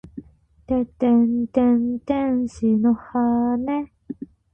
[0.77, 3.91] ててんてん天使の羽！